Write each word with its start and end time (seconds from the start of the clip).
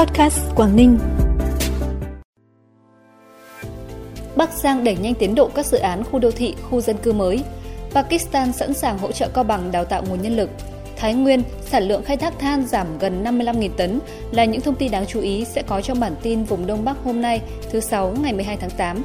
Podcast 0.00 0.40
Quảng 0.54 0.76
Ninh. 0.76 0.98
Bắc 4.36 4.52
Giang 4.52 4.84
đẩy 4.84 4.96
nhanh 4.96 5.14
tiến 5.14 5.34
độ 5.34 5.50
các 5.54 5.66
dự 5.66 5.78
án 5.78 6.04
khu 6.04 6.18
đô 6.18 6.30
thị, 6.30 6.54
khu 6.70 6.80
dân 6.80 6.96
cư 7.02 7.12
mới. 7.12 7.44
Pakistan 7.94 8.52
sẵn 8.52 8.74
sàng 8.74 8.98
hỗ 8.98 9.12
trợ 9.12 9.28
Cao 9.28 9.44
Bằng 9.44 9.72
đào 9.72 9.84
tạo 9.84 10.02
nguồn 10.08 10.22
nhân 10.22 10.36
lực. 10.36 10.50
Thái 10.96 11.14
Nguyên, 11.14 11.42
sản 11.60 11.82
lượng 11.82 12.02
khai 12.04 12.16
thác 12.16 12.38
than 12.38 12.66
giảm 12.66 12.98
gần 12.98 13.24
55.000 13.24 13.70
tấn 13.76 14.00
là 14.32 14.44
những 14.44 14.60
thông 14.60 14.74
tin 14.74 14.90
đáng 14.90 15.06
chú 15.06 15.20
ý 15.20 15.44
sẽ 15.44 15.62
có 15.62 15.80
trong 15.80 16.00
bản 16.00 16.14
tin 16.22 16.44
vùng 16.44 16.66
Đông 16.66 16.84
Bắc 16.84 16.96
hôm 17.04 17.22
nay, 17.22 17.40
thứ 17.70 17.80
Sáu 17.80 18.14
ngày 18.22 18.32
12 18.32 18.56
tháng 18.56 18.70
8. 18.70 19.02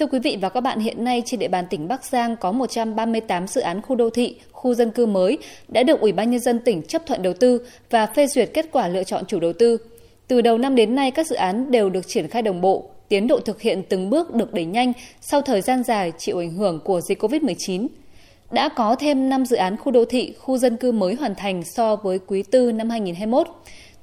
Thưa 0.00 0.06
quý 0.06 0.18
vị 0.18 0.38
và 0.40 0.48
các 0.48 0.60
bạn, 0.60 0.80
hiện 0.80 1.04
nay 1.04 1.22
trên 1.26 1.40
địa 1.40 1.48
bàn 1.48 1.64
tỉnh 1.70 1.88
Bắc 1.88 2.04
Giang 2.04 2.36
có 2.36 2.52
138 2.52 3.46
dự 3.46 3.60
án 3.60 3.82
khu 3.82 3.96
đô 3.96 4.10
thị, 4.10 4.36
khu 4.52 4.74
dân 4.74 4.90
cư 4.90 5.06
mới 5.06 5.38
đã 5.68 5.82
được 5.82 6.00
Ủy 6.00 6.12
ban 6.12 6.30
nhân 6.30 6.40
dân 6.40 6.58
tỉnh 6.58 6.82
chấp 6.82 7.06
thuận 7.06 7.22
đầu 7.22 7.32
tư 7.34 7.60
và 7.90 8.06
phê 8.06 8.26
duyệt 8.26 8.50
kết 8.54 8.66
quả 8.72 8.88
lựa 8.88 9.04
chọn 9.04 9.26
chủ 9.26 9.40
đầu 9.40 9.52
tư. 9.52 9.78
Từ 10.28 10.40
đầu 10.40 10.58
năm 10.58 10.74
đến 10.74 10.94
nay 10.94 11.10
các 11.10 11.26
dự 11.26 11.36
án 11.36 11.70
đều 11.70 11.90
được 11.90 12.08
triển 12.08 12.28
khai 12.28 12.42
đồng 12.42 12.60
bộ, 12.60 12.90
tiến 13.08 13.26
độ 13.26 13.40
thực 13.40 13.60
hiện 13.60 13.82
từng 13.88 14.10
bước 14.10 14.34
được 14.34 14.54
đẩy 14.54 14.64
nhanh 14.64 14.92
sau 15.20 15.42
thời 15.42 15.60
gian 15.60 15.82
dài 15.82 16.12
chịu 16.18 16.38
ảnh 16.38 16.54
hưởng 16.54 16.80
của 16.84 17.00
dịch 17.00 17.22
COVID-19. 17.22 17.86
Đã 18.50 18.68
có 18.68 18.96
thêm 18.98 19.28
5 19.28 19.46
dự 19.46 19.56
án 19.56 19.76
khu 19.76 19.92
đô 19.92 20.04
thị, 20.04 20.34
khu 20.38 20.58
dân 20.58 20.76
cư 20.76 20.92
mới 20.92 21.14
hoàn 21.14 21.34
thành 21.34 21.62
so 21.64 21.96
với 21.96 22.18
quý 22.26 22.42
tư 22.42 22.72
năm 22.72 22.90
2021. 22.90 23.48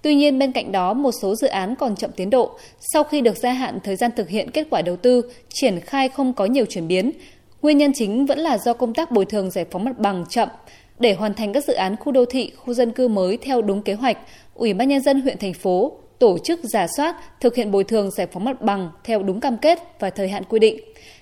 Tuy 0.04 0.16
nhiên, 0.16 0.40
bên 0.40 0.52
cạnh 0.52 0.72
đó, 0.72 0.94
một 0.94 1.12
số 1.22 1.36
dự 1.36 1.48
án 1.48 1.76
còn 1.76 1.96
chậm 1.96 2.12
tiến 2.16 2.30
độ. 2.30 2.52
Sau 2.80 3.04
khi 3.04 3.22
được 3.22 3.38
gia 3.38 3.54
hạn 3.54 3.80
thời 3.84 3.96
gian 3.96 4.12
thực 4.16 4.30
hiện 4.30 4.52
kết 4.52 4.68
quả 4.70 4.82
đầu 4.82 4.96
tư, 4.96 5.22
triển 5.54 5.80
khai 5.80 6.10
không 6.10 6.34
có 6.34 6.46
nhiều 6.46 6.66
chuyển 6.66 6.88
biến. 6.88 7.12
Nguyên 7.62 7.78
nhân 7.78 7.92
chính 7.94 8.26
vẫn 8.26 8.40
là 8.40 8.58
do 8.58 8.74
công 8.74 8.94
tác 8.94 9.12
bồi 9.12 9.26
thường 9.26 9.52
giải 9.52 9.66
phóng 9.72 9.84
mặt 9.84 10.00
bằng 10.00 10.26
chậm. 10.30 10.50
Để 11.00 11.14
hoàn 11.14 11.34
thành 11.34 11.54
các 11.54 11.64
dự 11.64 11.74
án 11.74 11.96
khu 11.96 12.12
đô 12.12 12.26
thị, 12.26 12.52
khu 12.58 12.74
dân 12.74 12.92
cư 12.92 13.08
mới 13.08 13.38
theo 13.38 13.62
đúng 13.62 13.82
kế 13.82 13.94
hoạch, 13.94 14.18
Ủy 14.54 14.74
ban 14.74 14.90
Nhân 14.90 15.02
dân 15.02 15.22
huyện 15.22 15.38
thành 15.38 15.54
phố 15.54 15.92
tổ 16.20 16.38
chức 16.38 16.60
giả 16.64 16.88
soát, 16.98 17.16
thực 17.40 17.56
hiện 17.56 17.72
bồi 17.72 17.84
thường 17.84 18.12
giải 18.12 18.28
phóng 18.28 18.46
mặt 18.46 18.62
bằng 18.62 18.90
theo 19.04 19.24
đúng 19.24 19.40
cam 19.40 19.58
kết 19.58 19.80
và 20.00 20.10
thời 20.10 20.30
hạn 20.30 20.44
quy 20.50 20.60
định. 20.60 20.80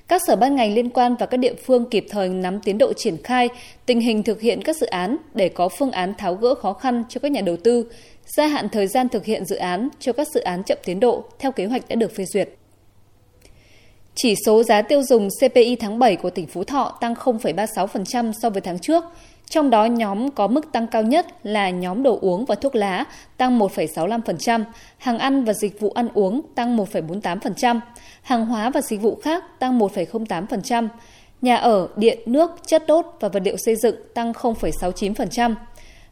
Các 0.08 0.22
sở 0.27 0.36
ban 0.36 0.55
ngành 0.55 0.73
liên 0.73 0.89
quan 0.89 1.16
và 1.20 1.25
các 1.25 1.38
địa 1.38 1.53
phương 1.53 1.89
kịp 1.89 2.05
thời 2.09 2.30
nắm 2.30 2.59
tiến 2.59 2.77
độ 2.77 2.94
triển 2.94 3.17
khai, 3.23 3.50
tình 3.86 4.00
hình 4.00 4.23
thực 4.23 4.42
hiện 4.42 4.61
các 4.61 4.77
dự 4.77 4.88
án 4.88 5.17
để 5.33 5.50
có 5.50 5.70
phương 5.70 5.92
án 5.92 6.14
tháo 6.17 6.36
gỡ 6.36 6.55
khó 6.55 6.73
khăn 6.73 7.03
cho 7.09 7.20
các 7.20 7.31
nhà 7.31 7.42
đầu 7.42 7.58
tư, 7.58 7.86
gia 8.25 8.47
hạn 8.47 8.69
thời 8.69 8.88
gian 8.88 9.09
thực 9.09 9.25
hiện 9.25 9.45
dự 9.45 9.55
án 9.55 9.89
cho 10.00 10.14
các 10.14 10.27
dự 10.27 10.39
án 10.39 10.64
chậm 10.64 10.77
tiến 10.86 11.00
độ 11.00 11.23
theo 11.39 11.52
kế 11.52 11.66
hoạch 11.66 11.88
đã 11.89 11.95
được 11.95 12.16
phê 12.16 12.25
duyệt. 12.25 12.50
Chỉ 14.16 14.36
số 14.45 14.64
giá 14.64 14.81
tiêu 14.81 15.03
dùng 15.03 15.30
CPI 15.41 15.75
tháng 15.75 16.00
7 16.00 16.16
của 16.16 16.30
tỉnh 16.30 16.47
Phú 16.47 16.64
Thọ 16.64 16.97
tăng 17.02 17.14
0,36% 17.14 18.31
so 18.42 18.49
với 18.49 18.61
tháng 18.61 18.80
trước, 18.80 19.03
trong 19.49 19.69
đó 19.69 19.86
nhóm 19.86 20.31
có 20.31 20.47
mức 20.47 20.72
tăng 20.72 20.88
cao 20.88 21.03
nhất 21.03 21.27
là 21.44 21.69
nhóm 21.69 22.03
đồ 22.03 22.19
uống 22.22 22.45
và 22.45 22.55
thuốc 22.55 22.75
lá 22.75 23.05
tăng 23.38 23.59
1,65%, 23.59 24.64
hàng 24.97 25.19
ăn 25.19 25.44
và 25.44 25.53
dịch 25.53 25.80
vụ 25.80 25.89
ăn 25.89 26.09
uống 26.14 26.42
tăng 26.55 26.77
1,48%, 26.77 27.80
hàng 28.22 28.45
hóa 28.45 28.69
và 28.69 28.81
dịch 28.81 29.02
vụ 29.02 29.16
khác 29.23 29.44
tăng 29.59 29.80
1,08%, 29.80 30.88
nhà 31.42 31.55
ở, 31.55 31.88
điện, 31.95 32.19
nước, 32.25 32.52
chất 32.66 32.83
đốt 32.88 33.05
và 33.19 33.30
vật 33.30 33.44
liệu 33.45 33.58
xây 33.58 33.75
dựng 33.75 33.95
tăng 34.14 34.31
0,69%. 34.31 35.55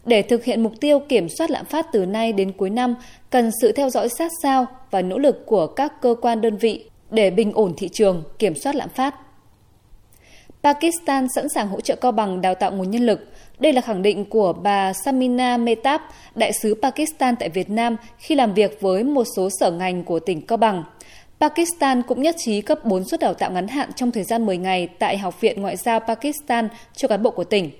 Để 0.09 0.21
thực 0.21 0.43
hiện 0.43 0.63
mục 0.63 0.73
tiêu 0.79 0.99
kiểm 0.99 1.29
soát 1.29 1.51
lạm 1.51 1.65
phát 1.65 1.85
từ 1.91 2.05
nay 2.05 2.33
đến 2.33 2.51
cuối 2.51 2.69
năm, 2.69 2.95
cần 3.29 3.51
sự 3.61 3.71
theo 3.71 3.89
dõi 3.89 4.09
sát 4.09 4.31
sao 4.43 4.65
và 4.91 5.01
nỗ 5.01 5.17
lực 5.17 5.45
của 5.45 5.67
các 5.67 6.01
cơ 6.01 6.15
quan 6.21 6.41
đơn 6.41 6.57
vị 6.57 6.89
để 7.11 7.29
bình 7.29 7.51
ổn 7.53 7.73
thị 7.77 7.89
trường, 7.89 8.23
kiểm 8.39 8.55
soát 8.55 8.75
lạm 8.75 8.89
phát. 8.89 9.15
Pakistan 10.63 11.27
sẵn 11.35 11.49
sàng 11.49 11.67
hỗ 11.67 11.81
trợ 11.81 11.95
Cao 11.95 12.11
Bằng 12.11 12.41
đào 12.41 12.55
tạo 12.55 12.71
nguồn 12.71 12.91
nhân 12.91 13.05
lực. 13.05 13.19
Đây 13.59 13.73
là 13.73 13.81
khẳng 13.81 14.01
định 14.01 14.25
của 14.25 14.53
bà 14.53 14.93
Samina 14.93 15.57
Metab, 15.57 16.01
đại 16.35 16.53
sứ 16.53 16.75
Pakistan 16.81 17.35
tại 17.35 17.49
Việt 17.49 17.69
Nam 17.69 17.95
khi 18.17 18.35
làm 18.35 18.53
việc 18.53 18.81
với 18.81 19.03
một 19.03 19.23
số 19.35 19.49
sở 19.59 19.71
ngành 19.71 20.03
của 20.03 20.19
tỉnh 20.19 20.41
Cao 20.41 20.57
Bằng. 20.57 20.83
Pakistan 21.39 22.01
cũng 22.01 22.21
nhất 22.21 22.35
trí 22.37 22.61
cấp 22.61 22.85
4 22.85 23.03
suất 23.03 23.19
đào 23.19 23.33
tạo 23.33 23.51
ngắn 23.51 23.67
hạn 23.67 23.89
trong 23.95 24.11
thời 24.11 24.23
gian 24.23 24.45
10 24.45 24.57
ngày 24.57 24.87
tại 24.87 25.17
Học 25.17 25.41
viện 25.41 25.61
Ngoại 25.61 25.75
giao 25.75 25.99
Pakistan 25.99 26.69
cho 26.95 27.07
cán 27.07 27.23
bộ 27.23 27.31
của 27.31 27.43
tỉnh. 27.43 27.71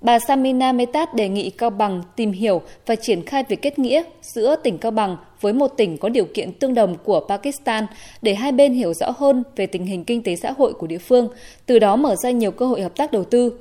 Bà 0.00 0.18
Samina 0.18 0.72
Metat 0.72 1.14
đề 1.14 1.28
nghị 1.28 1.50
Cao 1.50 1.70
Bằng 1.70 2.02
tìm 2.16 2.32
hiểu 2.32 2.62
và 2.86 2.96
triển 2.96 3.22
khai 3.26 3.44
việc 3.48 3.62
kết 3.62 3.78
nghĩa 3.78 4.02
giữa 4.22 4.56
tỉnh 4.56 4.78
Cao 4.78 4.90
Bằng 4.90 5.16
với 5.40 5.52
một 5.52 5.68
tỉnh 5.68 5.98
có 5.98 6.08
điều 6.08 6.24
kiện 6.24 6.52
tương 6.52 6.74
đồng 6.74 6.96
của 7.04 7.20
Pakistan 7.28 7.86
để 8.22 8.34
hai 8.34 8.52
bên 8.52 8.72
hiểu 8.72 8.94
rõ 8.94 9.10
hơn 9.10 9.42
về 9.56 9.66
tình 9.66 9.86
hình 9.86 10.04
kinh 10.04 10.22
tế 10.22 10.36
xã 10.36 10.52
hội 10.58 10.72
của 10.72 10.86
địa 10.86 10.98
phương, 10.98 11.28
từ 11.66 11.78
đó 11.78 11.96
mở 11.96 12.16
ra 12.22 12.30
nhiều 12.30 12.50
cơ 12.50 12.66
hội 12.66 12.82
hợp 12.82 12.96
tác 12.96 13.12
đầu 13.12 13.24
tư. 13.24 13.52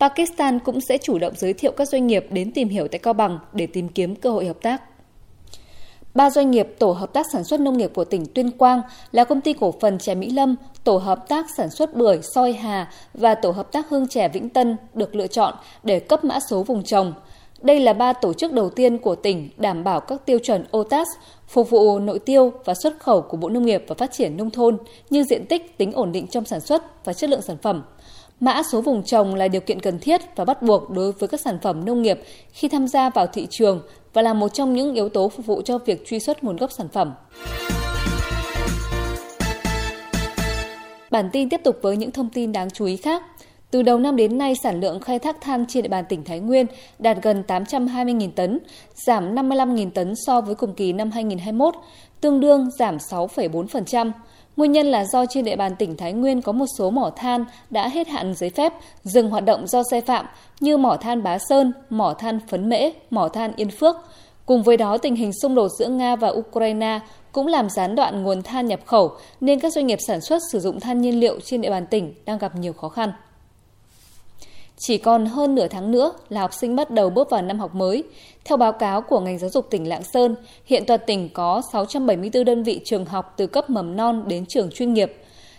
Pakistan 0.00 0.58
cũng 0.58 0.80
sẽ 0.80 0.98
chủ 0.98 1.18
động 1.18 1.32
giới 1.36 1.52
thiệu 1.52 1.72
các 1.72 1.88
doanh 1.88 2.06
nghiệp 2.06 2.26
đến 2.30 2.52
tìm 2.52 2.68
hiểu 2.68 2.88
tại 2.88 2.98
Cao 2.98 3.14
Bằng 3.14 3.38
để 3.52 3.66
tìm 3.66 3.88
kiếm 3.88 4.14
cơ 4.14 4.30
hội 4.30 4.46
hợp 4.46 4.62
tác. 4.62 4.82
Ba 6.14 6.30
doanh 6.30 6.50
nghiệp 6.50 6.74
tổ 6.78 6.92
hợp 6.92 7.12
tác 7.12 7.26
sản 7.32 7.44
xuất 7.44 7.60
nông 7.60 7.78
nghiệp 7.78 7.90
của 7.94 8.04
tỉnh 8.04 8.26
Tuyên 8.26 8.50
Quang 8.50 8.82
là 9.12 9.24
công 9.24 9.40
ty 9.40 9.52
cổ 9.52 9.74
phần 9.80 9.98
chè 9.98 10.14
Mỹ 10.14 10.30
Lâm, 10.30 10.56
tổ 10.84 10.96
hợp 10.96 11.28
tác 11.28 11.46
sản 11.56 11.70
xuất 11.70 11.94
bưởi 11.94 12.18
Soi 12.34 12.52
Hà 12.52 12.90
và 13.14 13.34
tổ 13.34 13.50
hợp 13.50 13.72
tác 13.72 13.88
hương 13.88 14.08
chè 14.08 14.28
Vĩnh 14.28 14.48
Tân 14.48 14.76
được 14.94 15.14
lựa 15.14 15.26
chọn 15.26 15.54
để 15.82 16.00
cấp 16.00 16.24
mã 16.24 16.38
số 16.50 16.62
vùng 16.62 16.82
trồng. 16.82 17.12
Đây 17.62 17.80
là 17.80 17.92
ba 17.92 18.12
tổ 18.12 18.32
chức 18.32 18.52
đầu 18.52 18.70
tiên 18.70 18.98
của 18.98 19.14
tỉnh 19.14 19.48
đảm 19.56 19.84
bảo 19.84 20.00
các 20.00 20.26
tiêu 20.26 20.38
chuẩn 20.38 20.64
OTAS 20.76 21.08
phục 21.48 21.70
vụ 21.70 21.98
nội 21.98 22.18
tiêu 22.18 22.52
và 22.64 22.74
xuất 22.74 23.00
khẩu 23.00 23.22
của 23.22 23.36
Bộ 23.36 23.48
Nông 23.48 23.66
nghiệp 23.66 23.84
và 23.88 23.94
Phát 23.98 24.12
triển 24.12 24.36
Nông 24.36 24.50
thôn 24.50 24.76
như 25.10 25.24
diện 25.24 25.46
tích, 25.46 25.78
tính 25.78 25.92
ổn 25.92 26.12
định 26.12 26.26
trong 26.26 26.44
sản 26.44 26.60
xuất 26.60 27.04
và 27.04 27.12
chất 27.12 27.30
lượng 27.30 27.42
sản 27.42 27.56
phẩm. 27.62 27.82
Mã 28.40 28.62
số 28.62 28.80
vùng 28.80 29.02
trồng 29.02 29.34
là 29.34 29.48
điều 29.48 29.60
kiện 29.60 29.80
cần 29.80 29.98
thiết 29.98 30.20
và 30.36 30.44
bắt 30.44 30.62
buộc 30.62 30.90
đối 30.90 31.12
với 31.12 31.28
các 31.28 31.40
sản 31.40 31.58
phẩm 31.62 31.84
nông 31.84 32.02
nghiệp 32.02 32.20
khi 32.52 32.68
tham 32.68 32.88
gia 32.88 33.10
vào 33.10 33.26
thị 33.26 33.46
trường 33.50 33.82
và 34.12 34.22
là 34.22 34.34
một 34.34 34.48
trong 34.48 34.74
những 34.74 34.94
yếu 34.94 35.08
tố 35.08 35.28
phục 35.28 35.46
vụ 35.46 35.62
cho 35.62 35.78
việc 35.78 36.06
truy 36.06 36.20
xuất 36.20 36.44
nguồn 36.44 36.56
gốc 36.56 36.72
sản 36.72 36.88
phẩm. 36.88 37.14
Bản 41.10 41.30
tin 41.32 41.48
tiếp 41.48 41.60
tục 41.64 41.78
với 41.82 41.96
những 41.96 42.10
thông 42.10 42.30
tin 42.30 42.52
đáng 42.52 42.70
chú 42.70 42.84
ý 42.84 42.96
khác. 42.96 43.22
Từ 43.70 43.82
đầu 43.82 43.98
năm 43.98 44.16
đến 44.16 44.38
nay, 44.38 44.54
sản 44.62 44.80
lượng 44.80 45.00
khai 45.00 45.18
thác 45.18 45.40
than 45.40 45.66
trên 45.68 45.82
địa 45.82 45.88
bàn 45.88 46.04
tỉnh 46.08 46.24
Thái 46.24 46.40
Nguyên 46.40 46.66
đạt 46.98 47.16
gần 47.22 47.42
820.000 47.46 48.30
tấn, 48.30 48.58
giảm 48.94 49.34
55.000 49.34 49.90
tấn 49.90 50.14
so 50.26 50.40
với 50.40 50.54
cùng 50.54 50.74
kỳ 50.74 50.92
năm 50.92 51.10
2021, 51.10 51.74
tương 52.20 52.40
đương 52.40 52.68
giảm 52.78 52.96
6,4%. 52.96 54.12
Nguyên 54.56 54.72
nhân 54.72 54.86
là 54.86 55.04
do 55.04 55.26
trên 55.26 55.44
địa 55.44 55.56
bàn 55.56 55.76
tỉnh 55.76 55.96
Thái 55.96 56.12
Nguyên 56.12 56.42
có 56.42 56.52
một 56.52 56.66
số 56.78 56.90
mỏ 56.90 57.10
than 57.16 57.44
đã 57.70 57.88
hết 57.88 58.08
hạn 58.08 58.34
giấy 58.34 58.50
phép, 58.50 58.72
dừng 59.02 59.30
hoạt 59.30 59.44
động 59.44 59.66
do 59.66 59.82
sai 59.90 60.00
phạm 60.00 60.26
như 60.60 60.76
mỏ 60.76 60.96
than 61.00 61.22
Bá 61.22 61.38
Sơn, 61.38 61.72
mỏ 61.90 62.14
than 62.14 62.40
Phấn 62.48 62.68
Mễ, 62.68 62.90
mỏ 63.10 63.28
than 63.28 63.52
Yên 63.56 63.70
Phước. 63.70 63.96
Cùng 64.46 64.62
với 64.62 64.76
đó, 64.76 64.98
tình 64.98 65.16
hình 65.16 65.32
xung 65.42 65.54
đột 65.54 65.68
giữa 65.78 65.88
Nga 65.88 66.16
và 66.16 66.28
Ukraine 66.28 67.00
cũng 67.32 67.46
làm 67.46 67.70
gián 67.70 67.94
đoạn 67.94 68.22
nguồn 68.22 68.42
than 68.42 68.66
nhập 68.66 68.80
khẩu 68.84 69.12
nên 69.40 69.60
các 69.60 69.72
doanh 69.72 69.86
nghiệp 69.86 69.98
sản 70.06 70.20
xuất 70.20 70.42
sử 70.52 70.60
dụng 70.60 70.80
than 70.80 71.00
nhiên 71.00 71.20
liệu 71.20 71.40
trên 71.40 71.60
địa 71.60 71.70
bàn 71.70 71.86
tỉnh 71.86 72.14
đang 72.24 72.38
gặp 72.38 72.56
nhiều 72.56 72.72
khó 72.72 72.88
khăn. 72.88 73.12
Chỉ 74.76 74.98
còn 74.98 75.26
hơn 75.26 75.54
nửa 75.54 75.68
tháng 75.68 75.90
nữa 75.90 76.12
là 76.28 76.40
học 76.40 76.54
sinh 76.54 76.76
bắt 76.76 76.90
đầu 76.90 77.10
bước 77.10 77.30
vào 77.30 77.42
năm 77.42 77.58
học 77.58 77.74
mới. 77.74 78.04
Theo 78.44 78.56
báo 78.56 78.72
cáo 78.72 79.00
của 79.00 79.20
ngành 79.20 79.38
giáo 79.38 79.50
dục 79.50 79.66
tỉnh 79.70 79.88
Lạng 79.88 80.02
Sơn, 80.02 80.34
hiện 80.64 80.84
toàn 80.86 81.00
tỉnh 81.06 81.28
có 81.28 81.62
674 81.72 82.44
đơn 82.44 82.62
vị 82.62 82.80
trường 82.84 83.04
học 83.04 83.34
từ 83.36 83.46
cấp 83.46 83.70
mầm 83.70 83.96
non 83.96 84.24
đến 84.26 84.46
trường 84.46 84.70
chuyên 84.70 84.94
nghiệp. 84.94 85.12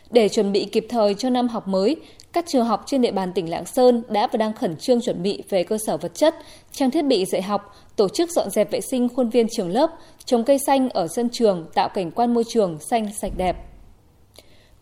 Để 0.09 0.29
chuẩn 0.29 0.51
bị 0.51 0.65
kịp 0.65 0.85
thời 0.89 1.13
cho 1.13 1.29
năm 1.29 1.47
học 1.47 1.67
mới, 1.67 1.95
các 2.33 2.45
trường 2.47 2.65
học 2.65 2.83
trên 2.85 3.01
địa 3.01 3.11
bàn 3.11 3.31
tỉnh 3.33 3.49
Lạng 3.49 3.65
Sơn 3.65 4.03
đã 4.09 4.27
và 4.27 4.37
đang 4.37 4.53
khẩn 4.53 4.75
trương 4.77 5.01
chuẩn 5.01 5.23
bị 5.23 5.43
về 5.49 5.63
cơ 5.63 5.77
sở 5.87 5.97
vật 5.97 6.11
chất, 6.15 6.35
trang 6.71 6.91
thiết 6.91 7.01
bị 7.01 7.25
dạy 7.25 7.41
học, 7.41 7.75
tổ 7.95 8.09
chức 8.09 8.29
dọn 8.31 8.49
dẹp 8.49 8.71
vệ 8.71 8.81
sinh 8.81 9.09
khuôn 9.09 9.29
viên 9.29 9.47
trường 9.49 9.69
lớp, 9.69 9.91
trồng 10.25 10.43
cây 10.43 10.59
xanh 10.59 10.89
ở 10.89 11.07
sân 11.07 11.29
trường 11.29 11.65
tạo 11.73 11.89
cảnh 11.89 12.11
quan 12.11 12.33
môi 12.33 12.43
trường 12.47 12.79
xanh 12.79 13.09
sạch 13.21 13.31
đẹp. 13.37 13.55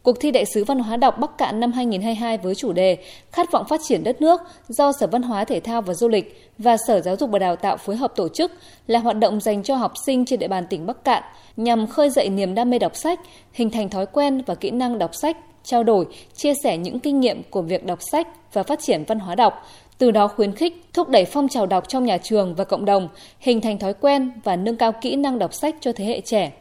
Cuộc 0.04 0.20
thi 0.20 0.32
đại 0.32 0.46
sứ 0.46 0.64
văn 0.64 0.80
hóa 0.80 0.98
đọc 0.98 1.20
Bắc 1.20 1.38
Cạn 1.38 1.60
năm 1.60 1.72
2022 1.72 2.38
với 2.38 2.56
chủ 2.56 2.74
đề 2.74 2.98
Khát 3.32 3.52
vọng 3.52 3.66
phát 3.70 3.82
triển 3.84 4.04
đất 4.04 4.22
nước 4.22 4.42
do 4.68 4.92
Sở 4.92 5.08
Văn 5.08 5.22
hóa 5.22 5.46
Thể 5.46 5.60
thao 5.60 5.82
và 5.82 5.94
Du 5.94 6.08
lịch 6.08 6.52
và 6.58 6.78
Sở 6.88 7.02
Giáo 7.02 7.16
dục 7.16 7.30
và 7.32 7.40
Đào 7.40 7.56
tạo 7.56 7.78
phối 7.78 7.96
hợp 7.96 8.14
tổ 8.16 8.30
chức 8.30 8.52
là 8.88 9.00
hoạt 9.00 9.18
động 9.20 9.40
dành 9.40 9.64
cho 9.64 9.76
học 9.76 9.94
sinh 10.06 10.26
trên 10.26 10.40
địa 10.40 10.48
bàn 10.48 10.68
tỉnh 10.70 10.86
Bắc 10.86 11.04
Cạn 11.04 11.24
nhằm 11.58 11.88
khơi 11.88 12.10
dậy 12.10 12.30
niềm 12.30 12.56
đam 12.56 12.70
mê 12.70 12.80
đọc 12.80 12.96
sách, 12.96 13.20
hình 13.54 13.70
thành 13.70 13.90
thói 13.90 14.06
quen 14.06 14.42
và 14.46 14.56
kỹ 14.56 14.72
năng 14.72 14.98
đọc 14.98 15.16
sách, 15.16 15.38
trao 15.64 15.84
đổi, 15.84 16.06
chia 16.36 16.54
sẻ 16.64 16.78
những 16.78 17.00
kinh 17.00 17.20
nghiệm 17.20 17.44
của 17.50 17.62
việc 17.62 17.86
đọc 17.86 18.00
sách 18.02 18.28
và 18.54 18.64
phát 18.64 18.80
triển 18.80 19.04
văn 19.08 19.20
hóa 19.20 19.36
đọc, 19.36 19.68
từ 19.98 20.12
đó 20.12 20.28
khuyến 20.28 20.56
khích, 20.56 20.84
thúc 20.94 21.10
đẩy 21.10 21.26
phong 21.26 21.48
trào 21.48 21.66
đọc 21.66 21.88
trong 21.88 22.06
nhà 22.06 22.18
trường 22.18 22.56
và 22.56 22.64
cộng 22.64 22.86
đồng, 22.86 23.08
hình 23.40 23.62
thành 23.62 23.80
thói 23.80 23.94
quen 23.94 24.32
và 24.44 24.56
nâng 24.56 24.78
cao 24.78 24.92
kỹ 24.92 25.16
năng 25.16 25.40
đọc 25.40 25.54
sách 25.54 25.76
cho 25.82 25.92
thế 25.96 26.06
hệ 26.06 26.22
trẻ. 26.22 26.52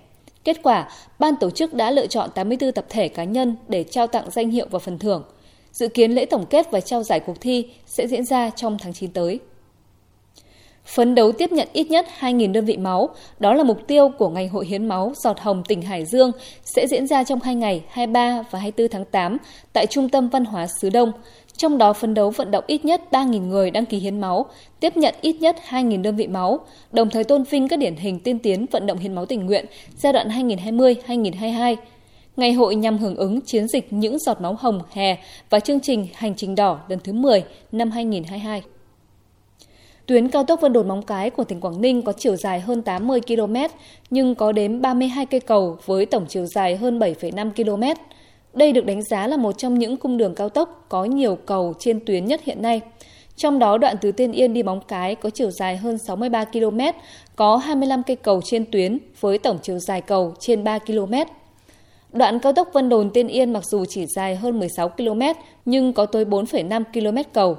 Kết 0.44 0.62
quả, 0.62 0.88
ban 1.18 1.36
tổ 1.36 1.50
chức 1.50 1.74
đã 1.74 1.90
lựa 1.90 2.06
chọn 2.06 2.30
84 2.34 2.72
tập 2.72 2.84
thể 2.88 3.08
cá 3.08 3.24
nhân 3.24 3.56
để 3.68 3.84
trao 3.84 4.06
tặng 4.06 4.30
danh 4.30 4.50
hiệu 4.50 4.66
và 4.70 4.78
phần 4.78 4.98
thưởng. 4.98 5.24
Dự 5.72 5.88
kiến 5.88 6.12
lễ 6.12 6.24
tổng 6.24 6.46
kết 6.46 6.70
và 6.70 6.80
trao 6.80 7.02
giải 7.02 7.20
cuộc 7.20 7.40
thi 7.40 7.70
sẽ 7.86 8.06
diễn 8.06 8.24
ra 8.24 8.50
trong 8.50 8.78
tháng 8.80 8.92
9 8.92 9.10
tới. 9.10 9.40
Phấn 10.84 11.14
đấu 11.14 11.32
tiếp 11.32 11.52
nhận 11.52 11.68
ít 11.72 11.90
nhất 11.90 12.06
2.000 12.20 12.52
đơn 12.52 12.64
vị 12.64 12.76
máu, 12.76 13.08
đó 13.38 13.54
là 13.54 13.64
mục 13.64 13.86
tiêu 13.86 14.08
của 14.18 14.28
Ngày 14.28 14.46
hội 14.48 14.66
hiến 14.66 14.86
máu 14.86 15.12
giọt 15.16 15.40
hồng 15.40 15.62
tỉnh 15.68 15.82
Hải 15.82 16.04
Dương 16.04 16.32
sẽ 16.64 16.86
diễn 16.86 17.06
ra 17.06 17.24
trong 17.24 17.40
hai 17.40 17.54
ngày 17.54 17.84
23 17.88 18.42
và 18.50 18.58
24 18.58 18.92
tháng 18.92 19.04
8 19.04 19.38
tại 19.72 19.86
Trung 19.86 20.08
tâm 20.08 20.28
Văn 20.28 20.44
hóa 20.44 20.66
Sứ 20.80 20.90
Đông. 20.90 21.12
Trong 21.56 21.78
đó 21.78 21.92
phấn 21.92 22.14
đấu 22.14 22.30
vận 22.30 22.50
động 22.50 22.64
ít 22.66 22.84
nhất 22.84 23.02
3.000 23.10 23.46
người 23.46 23.70
đăng 23.70 23.86
ký 23.86 23.98
hiến 23.98 24.20
máu, 24.20 24.46
tiếp 24.80 24.96
nhận 24.96 25.14
ít 25.20 25.36
nhất 25.40 25.56
2.000 25.68 26.02
đơn 26.02 26.16
vị 26.16 26.26
máu, 26.26 26.60
đồng 26.92 27.10
thời 27.10 27.24
tôn 27.24 27.42
vinh 27.42 27.68
các 27.68 27.78
điển 27.78 27.96
hình 27.96 28.20
tiên 28.20 28.38
tiến 28.38 28.66
vận 28.70 28.86
động 28.86 28.98
hiến 28.98 29.14
máu 29.14 29.26
tình 29.26 29.46
nguyện 29.46 29.66
giai 29.96 30.12
đoạn 30.12 30.28
2020-2022. 30.28 31.76
Ngày 32.36 32.52
hội 32.52 32.74
nhằm 32.74 32.98
hưởng 32.98 33.16
ứng 33.16 33.40
chiến 33.40 33.68
dịch 33.68 33.92
Những 33.92 34.18
giọt 34.18 34.40
máu 34.40 34.56
hồng 34.60 34.80
hè 34.92 35.16
và 35.50 35.60
chương 35.60 35.80
trình 35.80 36.06
Hành 36.14 36.34
trình 36.34 36.54
đỏ 36.54 36.78
lần 36.88 36.98
thứ 37.04 37.12
10 37.12 37.44
năm 37.72 37.90
2022. 37.90 38.62
Tuyến 40.06 40.28
cao 40.28 40.44
tốc 40.44 40.60
Vân 40.60 40.72
Đồn 40.72 40.88
Móng 40.88 41.02
Cái 41.02 41.30
của 41.30 41.44
tỉnh 41.44 41.60
Quảng 41.60 41.80
Ninh 41.80 42.02
có 42.02 42.12
chiều 42.12 42.36
dài 42.36 42.60
hơn 42.60 42.82
80 42.82 43.20
km, 43.20 43.54
nhưng 44.10 44.34
có 44.34 44.52
đến 44.52 44.80
32 44.80 45.26
cây 45.26 45.40
cầu 45.40 45.76
với 45.86 46.06
tổng 46.06 46.26
chiều 46.28 46.46
dài 46.46 46.76
hơn 46.76 46.98
7,5 46.98 47.50
km. 47.50 48.00
Đây 48.54 48.72
được 48.72 48.86
đánh 48.86 49.02
giá 49.02 49.26
là 49.26 49.36
một 49.36 49.58
trong 49.58 49.78
những 49.78 49.96
cung 49.96 50.16
đường 50.16 50.34
cao 50.34 50.48
tốc 50.48 50.86
có 50.88 51.04
nhiều 51.04 51.38
cầu 51.46 51.74
trên 51.78 52.00
tuyến 52.06 52.24
nhất 52.24 52.40
hiện 52.44 52.62
nay. 52.62 52.80
Trong 53.36 53.58
đó 53.58 53.78
đoạn 53.78 53.96
từ 54.00 54.12
Tiên 54.12 54.32
Yên 54.32 54.54
đi 54.54 54.62
Móng 54.62 54.80
Cái 54.88 55.14
có 55.14 55.30
chiều 55.30 55.50
dài 55.50 55.76
hơn 55.76 55.98
63 55.98 56.44
km, 56.44 56.80
có 57.36 57.56
25 57.56 58.02
cây 58.02 58.16
cầu 58.16 58.40
trên 58.44 58.64
tuyến 58.70 58.98
với 59.20 59.38
tổng 59.38 59.58
chiều 59.62 59.78
dài 59.78 60.00
cầu 60.00 60.34
trên 60.38 60.64
3 60.64 60.78
km. 60.78 61.14
Đoạn 62.12 62.38
cao 62.38 62.52
tốc 62.52 62.68
Vân 62.72 62.88
Đồn 62.88 63.10
Tiên 63.10 63.28
Yên 63.28 63.52
mặc 63.52 63.64
dù 63.64 63.84
chỉ 63.88 64.06
dài 64.06 64.36
hơn 64.36 64.58
16 64.58 64.88
km 64.88 65.22
nhưng 65.64 65.92
có 65.92 66.06
tới 66.06 66.24
4,5 66.24 66.84
km 66.84 67.30
cầu 67.32 67.56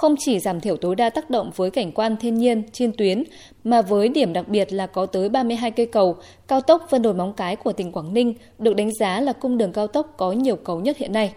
không 0.00 0.14
chỉ 0.18 0.38
giảm 0.38 0.60
thiểu 0.60 0.76
tối 0.76 0.96
đa 0.96 1.10
tác 1.10 1.30
động 1.30 1.50
với 1.56 1.70
cảnh 1.70 1.92
quan 1.92 2.16
thiên 2.16 2.34
nhiên 2.34 2.62
trên 2.72 2.92
tuyến, 2.92 3.24
mà 3.64 3.82
với 3.82 4.08
điểm 4.08 4.32
đặc 4.32 4.48
biệt 4.48 4.72
là 4.72 4.86
có 4.86 5.06
tới 5.06 5.28
32 5.28 5.70
cây 5.70 5.86
cầu, 5.86 6.16
cao 6.48 6.60
tốc 6.60 6.86
Vân 6.90 7.02
Đồn 7.02 7.18
Móng 7.18 7.32
Cái 7.36 7.56
của 7.56 7.72
tỉnh 7.72 7.92
Quảng 7.92 8.14
Ninh 8.14 8.34
được 8.58 8.76
đánh 8.76 8.94
giá 8.94 9.20
là 9.20 9.32
cung 9.32 9.58
đường 9.58 9.72
cao 9.72 9.86
tốc 9.86 10.14
có 10.16 10.32
nhiều 10.32 10.56
cầu 10.56 10.80
nhất 10.80 10.96
hiện 10.96 11.12
nay. 11.12 11.32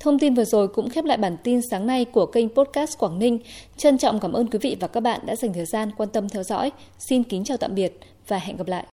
Thông 0.00 0.18
tin 0.18 0.34
vừa 0.34 0.44
rồi 0.44 0.68
cũng 0.68 0.90
khép 0.90 1.04
lại 1.04 1.16
bản 1.16 1.36
tin 1.44 1.60
sáng 1.70 1.86
nay 1.86 2.04
của 2.04 2.26
kênh 2.26 2.48
Podcast 2.48 2.98
Quảng 2.98 3.18
Ninh. 3.18 3.38
Trân 3.76 3.98
trọng 3.98 4.20
cảm 4.20 4.32
ơn 4.32 4.46
quý 4.46 4.58
vị 4.62 4.76
và 4.80 4.88
các 4.88 5.00
bạn 5.00 5.20
đã 5.26 5.36
dành 5.36 5.52
thời 5.52 5.66
gian 5.66 5.90
quan 5.96 6.08
tâm 6.08 6.28
theo 6.28 6.42
dõi. 6.42 6.72
Xin 6.98 7.22
kính 7.22 7.44
chào 7.44 7.56
tạm 7.56 7.74
biệt 7.74 8.00
và 8.28 8.38
hẹn 8.38 8.56
gặp 8.56 8.66
lại. 8.66 8.84